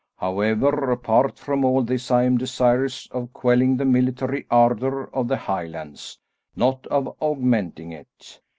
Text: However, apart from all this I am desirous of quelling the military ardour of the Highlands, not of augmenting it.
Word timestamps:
However, 0.17 0.89
apart 0.89 1.37
from 1.37 1.63
all 1.63 1.83
this 1.83 2.09
I 2.09 2.23
am 2.23 2.39
desirous 2.39 3.05
of 3.11 3.31
quelling 3.33 3.77
the 3.77 3.85
military 3.85 4.47
ardour 4.49 5.11
of 5.13 5.27
the 5.27 5.37
Highlands, 5.37 6.17
not 6.55 6.87
of 6.87 7.15
augmenting 7.21 7.91
it. 7.91 8.41